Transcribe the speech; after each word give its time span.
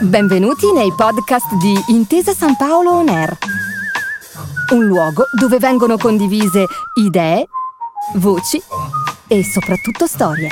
Benvenuti 0.00 0.72
nei 0.72 0.92
podcast 0.94 1.52
di 1.56 1.74
Intesa 1.88 2.32
San 2.32 2.56
Paolo 2.56 2.92
On 2.92 3.08
Air, 3.08 3.36
un 4.72 4.84
luogo 4.84 5.24
dove 5.32 5.58
vengono 5.58 5.98
condivise 5.98 6.66
idee, 6.94 7.46
voci 8.14 8.62
e 9.26 9.44
soprattutto 9.44 10.06
storie. 10.06 10.50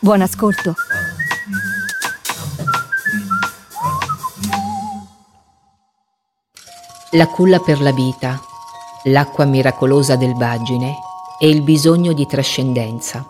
Buon 0.00 0.22
ascolto. 0.22 0.74
La 7.12 7.26
culla 7.26 7.60
per 7.60 7.80
la 7.80 7.92
vita, 7.92 8.40
l'acqua 9.04 9.44
miracolosa 9.44 10.16
del 10.16 10.34
Bagine 10.34 11.08
e 11.42 11.48
il 11.48 11.62
bisogno 11.62 12.12
di 12.12 12.26
trascendenza. 12.26 13.26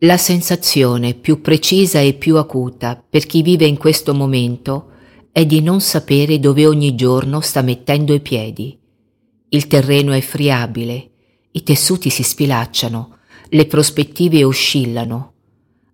La 0.00 0.16
sensazione 0.16 1.14
più 1.14 1.40
precisa 1.40 1.98
e 1.98 2.14
più 2.14 2.36
acuta 2.36 3.02
per 3.08 3.26
chi 3.26 3.42
vive 3.42 3.66
in 3.66 3.76
questo 3.76 4.14
momento 4.14 4.90
è 5.32 5.44
di 5.44 5.60
non 5.60 5.80
sapere 5.80 6.38
dove 6.38 6.64
ogni 6.64 6.94
giorno 6.94 7.40
sta 7.40 7.60
mettendo 7.60 8.14
i 8.14 8.20
piedi. 8.20 8.78
Il 9.48 9.66
terreno 9.66 10.12
è 10.12 10.20
friabile, 10.20 11.10
i 11.50 11.62
tessuti 11.64 12.10
si 12.10 12.22
sfilacciano, 12.22 13.18
le 13.48 13.66
prospettive 13.66 14.44
oscillano. 14.44 15.32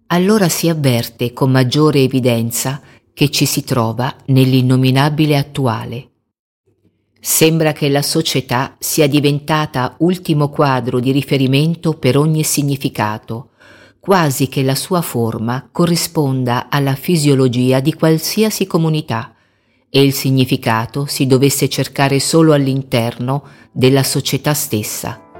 Allora 0.08 0.50
si 0.50 0.68
avverte 0.68 1.32
con 1.32 1.50
maggiore 1.50 2.00
evidenza 2.00 2.82
che 3.14 3.30
ci 3.30 3.46
si 3.46 3.62
trova 3.62 4.14
nell'innominabile 4.26 5.36
attuale. 5.36 6.11
Sembra 7.24 7.70
che 7.70 7.88
la 7.88 8.02
società 8.02 8.74
sia 8.80 9.06
diventata 9.06 9.94
ultimo 9.98 10.48
quadro 10.48 10.98
di 10.98 11.12
riferimento 11.12 11.92
per 11.92 12.18
ogni 12.18 12.42
significato, 12.42 13.50
quasi 14.00 14.48
che 14.48 14.64
la 14.64 14.74
sua 14.74 15.02
forma 15.02 15.68
corrisponda 15.70 16.66
alla 16.68 16.96
fisiologia 16.96 17.78
di 17.78 17.94
qualsiasi 17.94 18.66
comunità 18.66 19.36
e 19.88 20.02
il 20.02 20.12
significato 20.12 21.06
si 21.06 21.28
dovesse 21.28 21.68
cercare 21.68 22.18
solo 22.18 22.54
all'interno 22.54 23.44
della 23.70 24.02
società 24.02 24.52
stessa. 24.52 25.31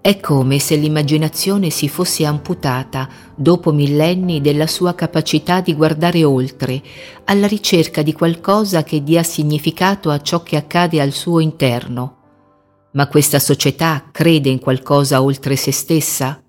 È 0.00 0.18
come 0.18 0.58
se 0.58 0.76
l'immaginazione 0.76 1.70
si 1.70 1.88
fosse 1.88 2.24
amputata 2.24 3.08
dopo 3.34 3.72
millenni 3.72 4.40
della 4.40 4.66
sua 4.66 4.94
capacità 4.94 5.60
di 5.60 5.74
guardare 5.74 6.24
oltre, 6.24 6.82
alla 7.24 7.46
ricerca 7.46 8.02
di 8.02 8.12
qualcosa 8.12 8.82
che 8.82 9.02
dia 9.02 9.22
significato 9.22 10.10
a 10.10 10.20
ciò 10.20 10.42
che 10.42 10.56
accade 10.56 11.00
al 11.00 11.12
suo 11.12 11.40
interno 11.40 12.14
ma 12.92 13.06
questa 13.06 13.38
società 13.38 14.08
crede 14.10 14.48
in 14.48 14.58
qualcosa 14.58 15.22
oltre 15.22 15.54
se 15.56 15.70
stessa? 15.70 16.42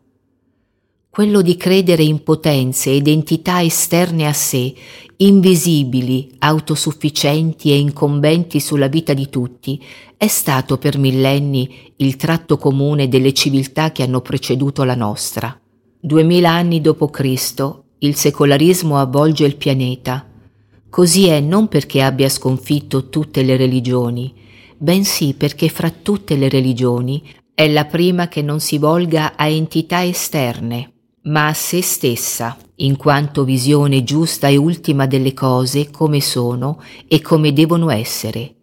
Quello 1.14 1.42
di 1.42 1.58
credere 1.58 2.04
in 2.04 2.24
potenze 2.24 2.94
ed 2.94 3.06
entità 3.06 3.62
esterne 3.62 4.28
a 4.28 4.32
sé, 4.32 4.74
invisibili, 5.18 6.32
autosufficienti 6.40 7.70
e 7.70 7.80
incombenti 7.80 8.62
sulla 8.62 8.88
vita 8.88 9.14
di 9.14 9.28
tutti, 9.28 9.84
è 10.16 10.28
stato 10.28 10.78
per 10.78 10.98
millenni 10.98 11.92
il 11.98 12.16
tratto 12.16 12.56
comune 12.56 13.10
delle 13.10 13.34
civiltà 13.34 13.92
che 13.92 14.04
hanno 14.04 14.22
preceduto 14.22 14.86
la 14.86 14.96
nostra. 14.96 15.60
Duemila 16.00 16.52
anni 16.52 16.80
dopo 16.80 17.10
Cristo, 17.10 17.88
il 17.98 18.16
secolarismo 18.16 18.98
avvolge 18.98 19.44
il 19.44 19.58
pianeta. 19.58 20.26
Così 20.90 21.28
è 21.28 21.42
non 21.42 21.68
perché 21.68 22.02
abbia 22.02 22.30
sconfitto 22.30 23.10
tutte 23.10 23.44
le 23.44 23.58
religioni, 23.58 24.34
bensì 24.78 25.34
perché 25.34 25.68
fra 25.68 25.90
tutte 25.90 26.38
le 26.38 26.48
religioni 26.48 27.22
è 27.54 27.68
la 27.68 27.84
prima 27.84 28.30
che 28.30 28.42
non 28.42 28.62
si 28.62 28.78
volga 28.78 29.36
a 29.36 29.46
entità 29.48 30.06
esterne, 30.06 30.94
ma 31.24 31.48
a 31.48 31.54
se 31.54 31.82
stessa, 31.82 32.58
in 32.78 32.98
quanto 32.98 33.44
visione 33.44 34.04
giusta 34.04 34.48
e 34.48 34.58
ultima 34.58 35.06
delle 35.06 35.34
cose 35.34 35.92
come 35.92 36.20
sono 36.20 36.82
e 37.08 37.22
come 37.22 37.54
devono 37.54 37.90
essere. 37.92 38.56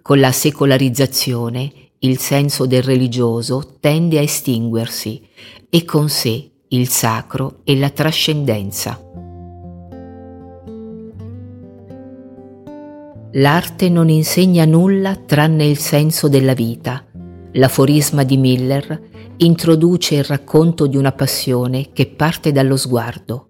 Con 0.00 0.20
la 0.20 0.32
secolarizzazione 0.32 1.72
il 2.00 2.18
senso 2.18 2.64
del 2.64 2.82
religioso 2.82 3.76
tende 3.80 4.18
a 4.18 4.22
estinguersi 4.22 5.20
e 5.68 5.84
con 5.84 6.08
sé 6.08 6.50
il 6.68 6.88
sacro 6.88 7.60
e 7.64 7.76
la 7.76 7.90
trascendenza. 7.90 9.02
L'arte 13.32 13.88
non 13.90 14.08
insegna 14.08 14.64
nulla 14.64 15.14
tranne 15.16 15.66
il 15.66 15.76
senso 15.76 16.28
della 16.28 16.54
vita. 16.54 17.04
L'aforisma 17.52 18.22
di 18.24 18.36
Miller 18.36 19.07
introduce 19.38 20.16
il 20.16 20.24
racconto 20.24 20.86
di 20.86 20.96
una 20.96 21.12
passione 21.12 21.92
che 21.92 22.06
parte 22.06 22.52
dallo 22.52 22.76
sguardo. 22.76 23.48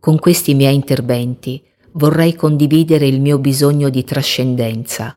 Con 0.00 0.18
questi 0.18 0.54
miei 0.54 0.74
interventi 0.74 1.62
vorrei 1.92 2.34
condividere 2.34 3.06
il 3.06 3.20
mio 3.20 3.38
bisogno 3.38 3.88
di 3.90 4.04
trascendenza, 4.04 5.14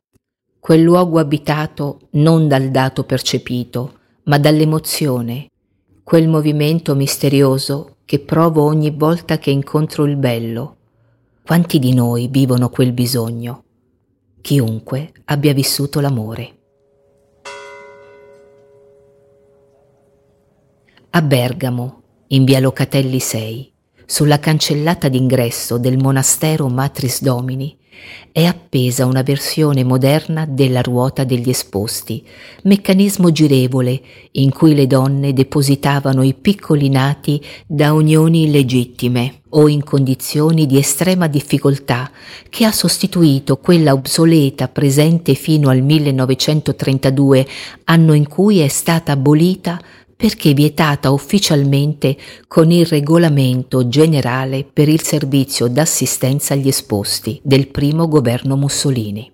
quel 0.59 0.81
luogo 0.81 1.19
abitato 1.19 2.07
non 2.11 2.47
dal 2.47 2.71
dato 2.71 3.03
percepito, 3.03 3.99
ma 4.23 4.37
dall'emozione, 4.37 5.49
quel 6.03 6.27
movimento 6.27 6.95
misterioso 6.95 7.97
che 8.05 8.19
provo 8.19 8.63
ogni 8.63 8.91
volta 8.91 9.37
che 9.37 9.51
incontro 9.51 10.05
il 10.05 10.17
bello. 10.17 10.75
Quanti 11.43 11.79
di 11.79 11.93
noi 11.93 12.27
vivono 12.27 12.69
quel 12.69 12.91
bisogno? 12.91 13.63
chiunque 14.41 15.11
abbia 15.25 15.53
vissuto 15.53 15.99
l'amore. 15.99 16.54
A 21.15 21.21
Bergamo, 21.21 22.01
in 22.27 22.43
via 22.43 22.59
Locatelli 22.59 23.21
6, 23.21 23.71
sulla 24.05 24.37
cancellata 24.37 25.07
d'ingresso 25.07 25.77
del 25.77 25.97
monastero 25.97 26.67
Matris 26.67 27.21
Domini, 27.21 27.73
è 28.33 28.43
appesa 28.43 29.05
una 29.05 29.21
versione 29.21 29.85
moderna 29.85 30.45
della 30.45 30.81
ruota 30.81 31.23
degli 31.23 31.49
esposti, 31.49 32.21
meccanismo 32.63 33.31
girevole 33.31 34.01
in 34.31 34.51
cui 34.51 34.75
le 34.75 34.87
donne 34.87 35.31
depositavano 35.31 36.21
i 36.21 36.33
piccoli 36.33 36.89
nati 36.89 37.41
da 37.65 37.93
unioni 37.93 38.43
illegittime 38.43 39.43
o 39.51 39.69
in 39.69 39.85
condizioni 39.85 40.65
di 40.65 40.77
estrema 40.77 41.27
difficoltà, 41.27 42.11
che 42.49 42.65
ha 42.65 42.73
sostituito 42.73 43.55
quella 43.55 43.93
obsoleta 43.93 44.67
presente 44.67 45.33
fino 45.33 45.69
al 45.69 45.81
1932, 45.81 47.47
anno 47.85 48.11
in 48.11 48.27
cui 48.27 48.59
è 48.59 48.67
stata 48.67 49.13
abolita 49.13 49.79
perché 50.15 50.53
vietata 50.53 51.11
ufficialmente 51.11 52.17
con 52.47 52.71
il 52.71 52.85
regolamento 52.85 53.87
generale 53.87 54.63
per 54.63 54.87
il 54.87 55.01
servizio 55.01 55.67
d'assistenza 55.67 56.53
agli 56.53 56.67
esposti 56.67 57.39
del 57.43 57.67
primo 57.67 58.07
governo 58.07 58.55
Mussolini. 58.55 59.31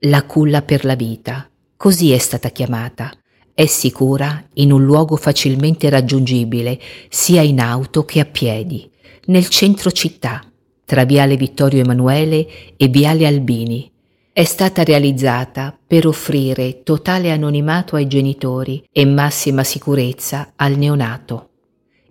La 0.00 0.24
culla 0.24 0.62
per 0.62 0.84
la 0.84 0.94
vita, 0.94 1.48
così 1.76 2.12
è 2.12 2.18
stata 2.18 2.50
chiamata, 2.50 3.12
è 3.54 3.66
sicura 3.66 4.44
in 4.54 4.72
un 4.72 4.84
luogo 4.84 5.16
facilmente 5.16 5.88
raggiungibile 5.90 6.78
sia 7.08 7.42
in 7.42 7.60
auto 7.60 8.04
che 8.04 8.20
a 8.20 8.24
piedi, 8.24 8.88
nel 9.26 9.48
centro 9.48 9.90
città, 9.90 10.42
tra 10.84 11.04
Viale 11.04 11.36
Vittorio 11.36 11.82
Emanuele 11.82 12.46
e 12.76 12.86
Viale 12.88 13.26
Albini, 13.26 13.90
è 14.38 14.44
stata 14.44 14.84
realizzata 14.84 15.76
per 15.84 16.06
offrire 16.06 16.84
totale 16.84 17.32
anonimato 17.32 17.96
ai 17.96 18.06
genitori 18.06 18.88
e 18.92 19.04
massima 19.04 19.64
sicurezza 19.64 20.52
al 20.54 20.76
neonato. 20.76 21.48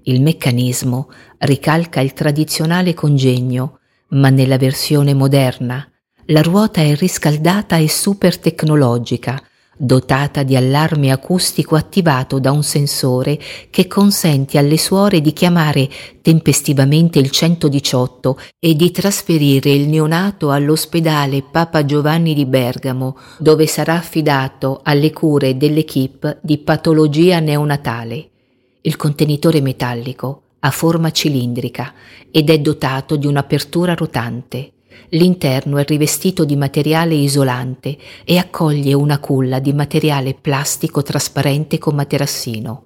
Il 0.03 0.21
meccanismo 0.21 1.09
ricalca 1.37 2.01
il 2.01 2.11
tradizionale 2.11 2.93
congegno, 2.93 3.79
ma 4.09 4.29
nella 4.29 4.57
versione 4.57 5.13
moderna. 5.13 5.89
La 6.25 6.41
ruota 6.41 6.81
è 6.81 6.93
riscaldata 6.95 7.77
e 7.77 7.87
super 7.87 8.37
tecnologica, 8.37 9.41
dotata 9.77 10.41
di 10.41 10.55
allarme 10.55 11.11
acustico 11.11 11.75
attivato 11.75 12.39
da 12.39 12.51
un 12.51 12.63
sensore 12.63 13.39
che 13.69 13.87
consente 13.87 14.57
alle 14.57 14.77
suore 14.77 15.21
di 15.21 15.31
chiamare 15.33 15.87
tempestivamente 16.21 17.19
il 17.19 17.29
118 17.29 18.39
e 18.59 18.75
di 18.75 18.91
trasferire 18.91 19.71
il 19.71 19.87
neonato 19.87 20.51
all'ospedale 20.51 21.43
Papa 21.43 21.85
Giovanni 21.85 22.33
di 22.33 22.45
Bergamo, 22.45 23.17
dove 23.37 23.67
sarà 23.67 23.93
affidato 23.93 24.81
alle 24.83 25.11
cure 25.11 25.55
dell'equipe 25.55 26.39
di 26.41 26.57
patologia 26.57 27.39
neonatale. 27.39 28.29
Il 28.81 28.95
contenitore 28.95 29.61
metallico 29.61 30.41
ha 30.59 30.71
forma 30.71 31.11
cilindrica 31.11 31.93
ed 32.31 32.49
è 32.49 32.59
dotato 32.59 33.15
di 33.15 33.27
un'apertura 33.27 33.93
rotante. 33.93 34.71
L'interno 35.09 35.77
è 35.77 35.85
rivestito 35.85 36.43
di 36.43 36.55
materiale 36.55 37.15
isolante 37.15 37.97
e 38.25 38.37
accoglie 38.37 38.93
una 38.93 39.19
culla 39.19 39.59
di 39.59 39.73
materiale 39.73 40.33
plastico 40.33 41.01
trasparente 41.01 41.77
con 41.77 41.95
materassino. 41.95 42.83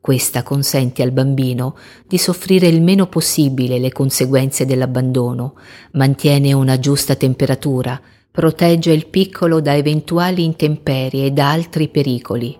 Questa 0.00 0.44
consente 0.44 1.02
al 1.02 1.10
bambino 1.10 1.76
di 2.06 2.16
soffrire 2.16 2.68
il 2.68 2.80
meno 2.80 3.08
possibile 3.08 3.80
le 3.80 3.90
conseguenze 3.90 4.64
dell'abbandono, 4.64 5.54
mantiene 5.92 6.52
una 6.52 6.78
giusta 6.78 7.16
temperatura, 7.16 8.00
protegge 8.30 8.92
il 8.92 9.08
piccolo 9.08 9.60
da 9.60 9.74
eventuali 9.74 10.44
intemperie 10.44 11.26
e 11.26 11.30
da 11.32 11.50
altri 11.50 11.88
pericoli. 11.88 12.56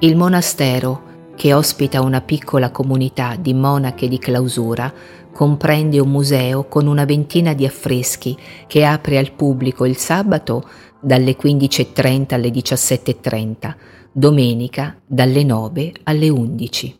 Il 0.00 0.16
monastero, 0.16 1.13
che 1.34 1.52
ospita 1.52 2.00
una 2.00 2.20
piccola 2.20 2.70
comunità 2.70 3.36
di 3.36 3.54
monache 3.54 4.08
di 4.08 4.18
clausura, 4.18 4.92
comprende 5.32 5.98
un 5.98 6.10
museo 6.10 6.68
con 6.68 6.86
una 6.86 7.04
ventina 7.04 7.54
di 7.54 7.66
affreschi 7.66 8.36
che 8.66 8.84
apre 8.84 9.18
al 9.18 9.32
pubblico 9.32 9.84
il 9.84 9.96
sabato 9.96 10.68
dalle 11.00 11.36
15.30 11.36 12.34
alle 12.34 12.48
17.30, 12.48 13.74
domenica 14.12 14.96
dalle 15.04 15.42
9 15.42 15.92
alle 16.04 16.28
11. 16.28 16.98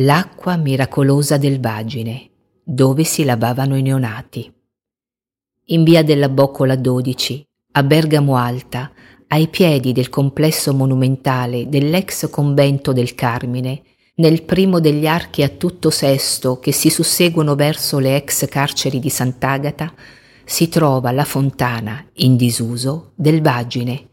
L'acqua 0.00 0.56
miracolosa 0.56 1.36
del 1.36 1.60
Vagine, 1.60 2.30
dove 2.62 3.04
si 3.04 3.24
lavavano 3.24 3.76
i 3.76 3.82
neonati. 3.82 4.52
In 5.66 5.84
via 5.84 6.02
della 6.02 6.28
Boccola 6.28 6.76
12, 6.76 7.46
a 7.72 7.82
Bergamo 7.82 8.36
Alta, 8.36 8.90
ai 9.28 9.48
piedi 9.48 9.92
del 9.92 10.08
complesso 10.08 10.72
monumentale 10.72 11.68
dell'ex 11.68 12.30
convento 12.30 12.92
del 12.92 13.14
Carmine, 13.14 13.82
nel 14.16 14.42
primo 14.42 14.80
degli 14.80 15.06
archi 15.06 15.42
a 15.42 15.48
tutto 15.48 15.90
sesto 15.90 16.58
che 16.58 16.72
si 16.72 16.88
susseguono 16.88 17.54
verso 17.54 17.98
le 17.98 18.16
ex 18.16 18.48
carceri 18.48 18.98
di 18.98 19.10
Sant'Agata, 19.10 19.92
si 20.44 20.68
trova 20.68 21.10
la 21.10 21.24
fontana, 21.24 22.06
in 22.14 22.36
disuso, 22.36 23.12
del 23.14 23.42
Vagine. 23.42 24.08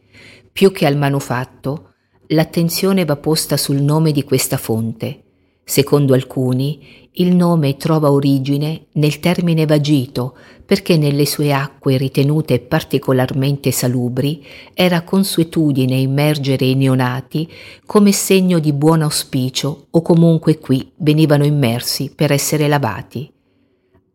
Più 0.52 0.72
che 0.72 0.86
al 0.86 0.98
manufatto, 0.98 1.94
l'attenzione 2.28 3.06
va 3.06 3.16
posta 3.16 3.56
sul 3.56 3.82
nome 3.82 4.12
di 4.12 4.24
questa 4.24 4.58
fonte. 4.58 5.33
Secondo 5.66 6.14
alcuni, 6.14 7.08
il 7.18 7.36
nome 7.36 7.78
trova 7.78 8.12
origine 8.12 8.88
nel 8.94 9.20
termine 9.20 9.66
vagito, 9.66 10.36
perché 10.66 10.98
nelle 10.98 11.26
sue 11.26 11.54
acque 11.54 11.98
ritenute 11.98 12.60
particolarmente 12.60 13.72
salubri 13.72 14.44
era 14.74 15.04
consuetudine 15.04 15.96
immergere 15.96 16.66
i 16.66 16.76
neonati 16.76 17.50
come 17.86 18.12
segno 18.12 18.60
di 18.60 18.74
buon 18.74 19.02
auspicio 19.02 19.88
o 19.90 20.02
comunque 20.02 20.58
qui 20.58 20.92
venivano 20.98 21.46
immersi 21.46 22.12
per 22.14 22.32
essere 22.32 22.68
lavati. 22.68 23.33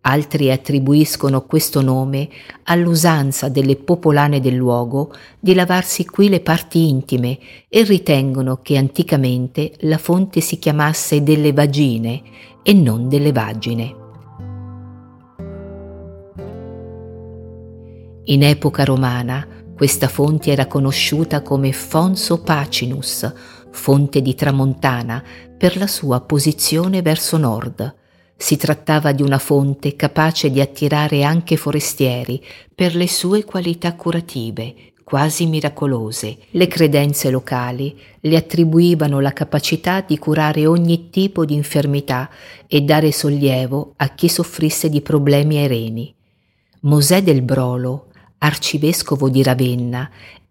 Altri 0.00 0.50
attribuiscono 0.50 1.44
questo 1.44 1.82
nome 1.82 2.28
all'usanza 2.64 3.48
delle 3.48 3.76
popolane 3.76 4.40
del 4.40 4.54
luogo 4.54 5.12
di 5.38 5.54
lavarsi 5.54 6.06
qui 6.06 6.28
le 6.28 6.40
parti 6.40 6.88
intime 6.88 7.38
e 7.68 7.82
ritengono 7.82 8.60
che 8.62 8.76
anticamente 8.76 9.72
la 9.80 9.98
fonte 9.98 10.40
si 10.40 10.58
chiamasse 10.58 11.22
delle 11.22 11.52
vagine 11.52 12.22
e 12.62 12.72
non 12.72 13.08
delle 13.08 13.32
vagine. 13.32 13.96
In 18.24 18.42
epoca 18.42 18.84
romana 18.84 19.46
questa 19.74 20.08
fonte 20.08 20.52
era 20.52 20.66
conosciuta 20.66 21.42
come 21.42 21.72
Fonso 21.72 22.40
Pacinus, 22.42 23.30
fonte 23.70 24.22
di 24.22 24.34
tramontana, 24.34 25.22
per 25.56 25.76
la 25.76 25.86
sua 25.86 26.20
posizione 26.20 27.02
verso 27.02 27.36
nord 27.36 27.97
si 28.40 28.56
trattava 28.56 29.10
di 29.10 29.22
una 29.22 29.38
fonte 29.38 29.96
capace 29.96 30.48
di 30.48 30.60
attirare 30.60 31.24
anche 31.24 31.56
forestieri 31.56 32.40
per 32.72 32.94
le 32.94 33.08
sue 33.08 33.44
qualità 33.44 33.94
curative, 33.94 34.92
quasi 35.02 35.46
miracolose. 35.46 36.38
Le 36.50 36.68
credenze 36.68 37.30
locali 37.30 37.98
le 38.20 38.36
attribuivano 38.36 39.18
la 39.18 39.32
capacità 39.32 40.02
di 40.02 40.18
curare 40.18 40.66
ogni 40.66 41.10
tipo 41.10 41.44
di 41.44 41.54
infermità 41.54 42.30
e 42.68 42.82
dare 42.82 43.10
sollievo 43.10 43.94
a 43.96 44.08
chi 44.10 44.28
soffrisse 44.28 44.88
di 44.88 45.00
problemi 45.00 45.56
ai 45.58 45.66
reni. 45.66 46.14
Mosè 46.82 47.24
del 47.24 47.42
Brolo, 47.42 48.06
arcivescovo 48.38 49.28
di 49.28 49.42
Ravenna 49.42 50.08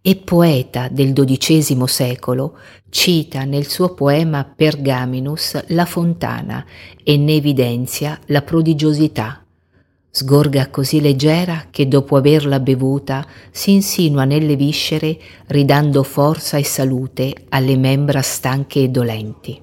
e 0.08 0.16
poeta 0.16 0.88
del 0.90 1.12
XII 1.12 1.86
secolo, 1.86 2.58
cita 2.88 3.44
nel 3.44 3.68
suo 3.68 3.94
poema 3.94 4.46
Pergaminus 4.46 5.62
la 5.72 5.84
fontana 5.84 6.66
e 7.04 7.18
ne 7.18 7.34
evidenzia 7.34 8.18
la 8.28 8.42
prodigiosità. 8.42 9.44
Sgorga 10.10 10.70
così 10.70 11.02
leggera 11.02 11.66
che 11.70 11.90
dopo 11.90 12.16
averla 12.16 12.62
bevuta 12.62 13.28
si 13.52 13.74
insinua 13.74 14.24
nelle 14.24 14.56
viscere 14.56 15.20
ridando 15.48 16.04
forza 16.04 16.56
e 16.56 16.64
salute 16.64 17.44
alle 17.50 17.76
membra 17.76 18.22
stanche 18.22 18.84
e 18.84 18.88
dolenti. 18.88 19.62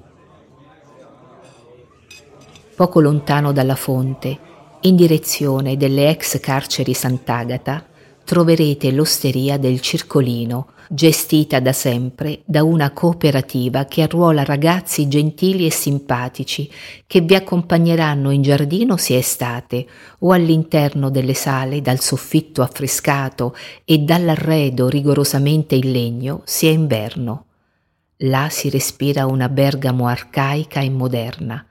Poco 2.77 3.01
lontano 3.01 3.51
dalla 3.51 3.77
fonte, 3.77 4.39
in 4.83 4.95
direzione 4.95 5.79
delle 5.79 6.11
ex 6.11 6.39
carceri 6.39 6.93
Sant'Agata, 6.93 7.93
troverete 8.25 8.91
l'osteria 8.91 9.59
del 9.59 9.81
Circolino, 9.81 10.69
gestita 10.89 11.61
da 11.61 11.73
sempre 11.73 12.41
da 12.45 12.63
una 12.63 12.91
cooperativa 12.91 13.85
che 13.85 14.03
arruola 14.03 14.45
ragazzi 14.45 15.09
gentili 15.09 15.67
e 15.67 15.71
simpatici 15.71 16.71
che 17.07 17.21
vi 17.21 17.35
accompagneranno 17.35 18.31
in 18.31 18.43
giardino 18.43 18.97
sia 18.97 19.19
estate 19.19 19.87
o 20.21 20.33
all'interno 20.33 21.11
delle 21.11 21.35
sale 21.35 21.81
dal 21.81 22.01
soffitto 22.01 22.63
affrescato 22.63 23.55
e 23.85 23.99
dall'arredo 23.99 24.89
rigorosamente 24.89 25.75
in 25.75 25.93
legno 25.93 26.43
sia 26.45 26.71
inverno. 26.71 27.47
Là 28.19 28.49
si 28.51 28.71
respira 28.71 29.27
una 29.27 29.49
Bergamo 29.49 30.07
arcaica 30.07 30.81
e 30.81 30.89
moderna. 30.89 31.65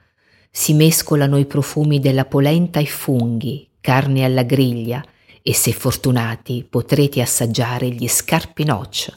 Si 0.51 0.73
mescolano 0.73 1.37
i 1.37 1.45
profumi 1.45 1.99
della 1.99 2.25
polenta 2.25 2.79
e 2.79 2.85
funghi, 2.85 3.67
carne 3.81 4.23
alla 4.23 4.43
griglia, 4.43 5.03
e 5.43 5.53
se 5.53 5.73
fortunati 5.73 6.65
potrete 6.67 7.21
assaggiare 7.21 7.89
gli 7.89 8.07
scarpinoc, 8.07 9.11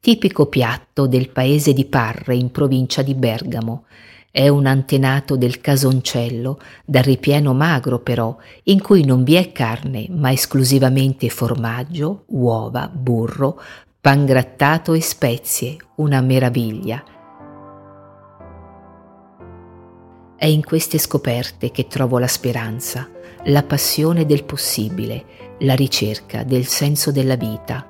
tipico 0.00 0.46
piatto 0.46 1.06
del 1.06 1.28
paese 1.28 1.74
di 1.74 1.84
Parre 1.84 2.34
in 2.34 2.50
provincia 2.50 3.02
di 3.02 3.14
Bergamo. 3.14 3.84
È 4.30 4.48
un 4.48 4.66
antenato 4.66 5.36
del 5.36 5.60
casoncello, 5.60 6.58
dal 6.84 7.02
ripieno 7.02 7.52
magro 7.54 8.00
però, 8.00 8.36
in 8.64 8.80
cui 8.80 9.04
non 9.04 9.22
vi 9.22 9.34
è 9.34 9.52
carne, 9.52 10.06
ma 10.10 10.32
esclusivamente 10.32 11.28
formaggio, 11.28 12.24
uova, 12.28 12.88
burro, 12.88 13.60
pan 14.00 14.24
grattato 14.24 14.92
e 14.92 15.00
spezie, 15.00 15.76
una 15.96 16.20
meraviglia. 16.20 17.02
È 20.36 20.46
in 20.46 20.62
queste 20.62 20.98
scoperte 20.98 21.70
che 21.70 21.86
trovo 21.86 22.18
la 22.18 22.28
speranza, 22.28 23.08
la 23.46 23.62
passione 23.62 24.26
del 24.26 24.44
possibile, 24.44 25.54
la 25.60 25.74
ricerca 25.74 26.42
del 26.42 26.66
senso 26.66 27.12
della 27.12 27.36
vita. 27.36 27.86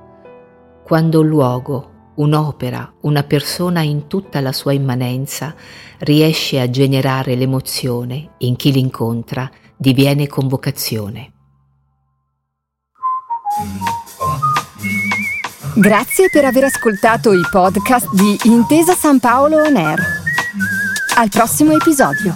Quando 0.85 1.21
un 1.21 1.29
luogo, 1.29 2.13
un'opera, 2.17 2.95
una 3.03 3.23
persona 3.23 3.83
in 3.83 4.07
tutta 4.07 4.41
la 4.41 4.53
sua 4.53 4.73
immanenza 4.73 5.55
riesce 5.99 6.61
a 6.61 6.69
generare 6.69 7.35
l'emozione 7.37 8.35
in 8.39 8.57
chi 8.57 8.73
l'incontra, 8.73 9.51
diviene 9.77 10.27
convocazione. 10.27 11.33
Grazie 15.75 16.31
per 16.31 16.45
aver 16.45 16.65
ascoltato 16.65 17.33
i 17.33 17.43
podcast 17.51 18.13
di 18.13 18.39
Intesa 18.45 18.95
San 18.95 19.21
Paolo 19.21 19.59
On 19.63 19.77
Air. 19.77 20.01
Al 21.17 21.29
prossimo 21.29 21.73
episodio. 21.73 22.35